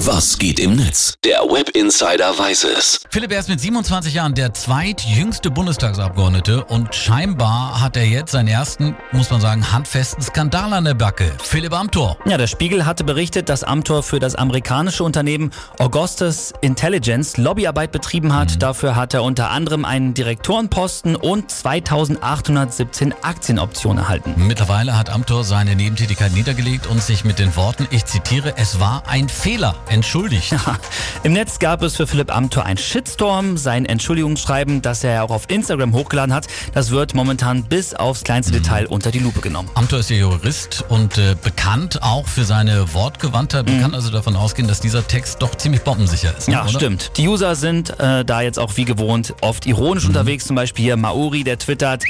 Was 0.00 0.36
geht 0.38 0.60
im 0.60 0.76
Netz? 0.76 1.14
Der 1.24 1.38
Web 1.38 1.70
Insider 1.70 2.38
weiß 2.38 2.64
es. 2.64 3.00
Philipp, 3.08 3.32
er 3.32 3.40
ist 3.40 3.48
mit 3.48 3.58
27 3.60 4.12
Jahren 4.12 4.34
der 4.34 4.52
zweitjüngste 4.52 5.50
Bundestagsabgeordnete 5.50 6.66
und 6.66 6.94
scheinbar 6.94 7.80
hat 7.80 7.96
er 7.96 8.04
jetzt 8.04 8.32
seinen 8.32 8.48
ersten, 8.48 8.94
muss 9.12 9.30
man 9.30 9.40
sagen, 9.40 9.72
handfesten 9.72 10.22
Skandal 10.22 10.74
an 10.74 10.84
der 10.84 10.92
Backe. 10.92 11.32
Philipp 11.42 11.72
Amthor. 11.72 12.18
Ja, 12.26 12.36
der 12.36 12.46
Spiegel 12.46 12.84
hatte 12.84 13.04
berichtet, 13.04 13.48
dass 13.48 13.64
Amthor 13.64 14.02
für 14.02 14.20
das 14.20 14.34
amerikanische 14.34 15.02
Unternehmen 15.02 15.50
Augustus 15.78 16.52
Intelligence 16.60 17.38
Lobbyarbeit 17.38 17.90
betrieben 17.90 18.34
hat. 18.34 18.56
Mhm. 18.56 18.58
Dafür 18.58 18.96
hat 18.96 19.14
er 19.14 19.22
unter 19.22 19.50
anderem 19.50 19.86
einen 19.86 20.12
Direktorenposten 20.12 21.16
und 21.16 21.50
2817 21.50 23.14
Aktienoptionen 23.22 24.04
erhalten. 24.04 24.34
Mittlerweile 24.36 24.98
hat 24.98 25.08
Amthor 25.08 25.42
seine 25.42 25.74
Nebentätigkeit 25.74 26.32
niedergelegt 26.34 26.86
und 26.86 27.02
sich 27.02 27.24
mit 27.24 27.38
den 27.38 27.56
Worten, 27.56 27.88
ich 27.90 28.04
zitiere, 28.04 28.58
es 28.58 28.78
war 28.78 29.02
ein 29.08 29.30
Fehler 29.30 29.74
entschuldigt. 29.88 30.52
Ja, 30.52 30.78
Im 31.22 31.32
Netz 31.32 31.58
gab 31.58 31.82
es 31.82 31.96
für 31.96 32.06
Philipp 32.06 32.34
Amthor 32.34 32.64
ein 32.64 32.76
Shitstorm. 32.76 33.56
Sein 33.56 33.86
Entschuldigungsschreiben, 33.86 34.82
das 34.82 35.04
er 35.04 35.24
auch 35.24 35.30
auf 35.30 35.44
Instagram 35.48 35.92
hochgeladen 35.92 36.34
hat, 36.34 36.46
das 36.74 36.90
wird 36.90 37.14
momentan 37.14 37.64
bis 37.64 37.94
aufs 37.94 38.24
kleinste 38.24 38.52
mhm. 38.52 38.62
Detail 38.62 38.86
unter 38.86 39.10
die 39.10 39.18
Lupe 39.18 39.40
genommen. 39.40 39.70
Amthor 39.74 40.00
ist 40.00 40.10
ja 40.10 40.16
Jurist 40.16 40.84
und 40.88 41.18
äh, 41.18 41.36
bekannt 41.42 42.02
auch 42.02 42.26
für 42.26 42.44
seine 42.44 42.92
Wortgewandtheit. 42.94 43.66
Man 43.66 43.78
mhm. 43.78 43.82
kann 43.82 43.94
also 43.94 44.10
davon 44.10 44.36
ausgehen, 44.36 44.68
dass 44.68 44.80
dieser 44.80 45.06
Text 45.06 45.42
doch 45.42 45.54
ziemlich 45.54 45.82
bombensicher 45.82 46.36
ist. 46.36 46.48
Ne, 46.48 46.54
ja, 46.54 46.62
oder? 46.62 46.70
stimmt. 46.70 47.12
Die 47.16 47.28
User 47.28 47.54
sind 47.54 47.98
äh, 48.00 48.24
da 48.24 48.40
jetzt 48.40 48.58
auch 48.58 48.76
wie 48.76 48.84
gewohnt 48.84 49.34
oft 49.40 49.66
ironisch 49.66 50.04
mhm. 50.04 50.10
unterwegs. 50.10 50.46
Zum 50.46 50.56
Beispiel 50.56 50.84
hier 50.84 50.96
Maori, 50.96 51.44
der 51.44 51.58
twittert, 51.58 52.04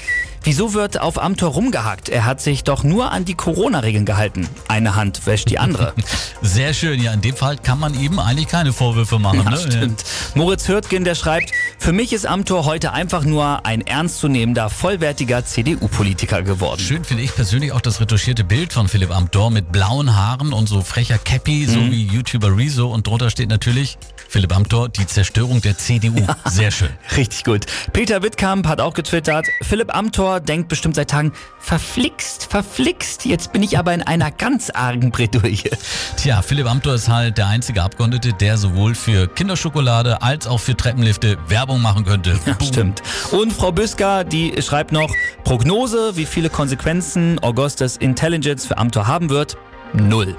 Wieso 0.46 0.74
wird 0.74 1.00
auf 1.00 1.20
Amtor 1.20 1.54
rumgehackt? 1.54 2.08
Er 2.08 2.24
hat 2.24 2.40
sich 2.40 2.62
doch 2.62 2.84
nur 2.84 3.10
an 3.10 3.24
die 3.24 3.34
Corona-Regeln 3.34 4.04
gehalten. 4.04 4.48
Eine 4.68 4.94
Hand 4.94 5.26
wäscht 5.26 5.50
die 5.50 5.58
andere. 5.58 5.92
Sehr 6.40 6.72
schön. 6.72 7.02
Ja, 7.02 7.12
in 7.12 7.20
dem 7.20 7.34
Fall 7.34 7.56
kann 7.56 7.80
man 7.80 7.98
ihm 7.98 8.20
eigentlich 8.20 8.46
keine 8.46 8.72
Vorwürfe 8.72 9.18
machen. 9.18 9.42
Ja, 9.42 9.50
ne? 9.50 9.56
stimmt. 9.58 10.04
Moritz 10.36 10.68
Hürtgen, 10.68 11.02
der 11.02 11.16
schreibt, 11.16 11.50
für 11.80 11.92
mich 11.92 12.12
ist 12.12 12.26
Amtor 12.26 12.64
heute 12.64 12.92
einfach 12.92 13.24
nur 13.24 13.66
ein 13.66 13.80
ernstzunehmender, 13.80 14.70
vollwertiger 14.70 15.44
CDU-Politiker 15.44 16.42
geworden. 16.42 16.80
Schön 16.80 17.02
finde 17.02 17.24
ich 17.24 17.34
persönlich 17.34 17.72
auch 17.72 17.80
das 17.80 18.00
retuschierte 18.00 18.44
Bild 18.44 18.72
von 18.72 18.86
Philipp 18.86 19.10
Amthor 19.10 19.50
mit 19.50 19.72
blauen 19.72 20.14
Haaren 20.14 20.52
und 20.52 20.68
so 20.68 20.80
frecher 20.80 21.18
Cappy, 21.18 21.66
mhm. 21.66 21.72
so 21.72 21.80
wie 21.90 22.06
YouTuber 22.06 22.56
Rezo. 22.56 22.86
Und 22.86 23.08
drunter 23.08 23.30
steht 23.30 23.48
natürlich 23.48 23.98
Philipp 24.36 24.54
Amthor, 24.54 24.90
die 24.90 25.06
Zerstörung 25.06 25.62
der 25.62 25.78
CDU. 25.78 26.18
Ja, 26.18 26.36
Sehr 26.44 26.70
schön. 26.70 26.90
Richtig 27.16 27.42
gut. 27.42 27.64
Peter 27.94 28.22
Wittkamp 28.22 28.68
hat 28.68 28.82
auch 28.82 28.92
getwittert, 28.92 29.46
Philipp 29.62 29.96
Amthor 29.96 30.40
denkt 30.40 30.68
bestimmt 30.68 30.94
seit 30.94 31.08
Tagen, 31.08 31.32
verflixt, 31.58 32.44
verflixt, 32.44 33.24
jetzt 33.24 33.54
bin 33.54 33.62
ich 33.62 33.78
aber 33.78 33.94
in 33.94 34.02
einer 34.02 34.30
ganz 34.30 34.68
argen 34.68 35.10
Bredouille. 35.10 35.70
Tja, 36.18 36.42
Philipp 36.42 36.66
Amthor 36.66 36.96
ist 36.96 37.08
halt 37.08 37.38
der 37.38 37.46
einzige 37.46 37.82
Abgeordnete, 37.82 38.34
der 38.34 38.58
sowohl 38.58 38.94
für 38.94 39.26
Kinderschokolade 39.26 40.20
als 40.20 40.46
auch 40.46 40.60
für 40.60 40.76
Treppenlifte 40.76 41.38
Werbung 41.48 41.80
machen 41.80 42.04
könnte. 42.04 42.38
Ja, 42.44 42.58
stimmt. 42.62 43.02
Und 43.30 43.54
Frau 43.54 43.72
Büsker, 43.72 44.22
die 44.22 44.52
schreibt 44.60 44.92
noch, 44.92 45.10
Prognose, 45.44 46.14
wie 46.16 46.26
viele 46.26 46.50
Konsequenzen 46.50 47.38
Augustus 47.38 47.96
Intelligence 47.96 48.66
für 48.66 48.76
Amthor 48.76 49.06
haben 49.06 49.30
wird, 49.30 49.56
null. 49.94 50.36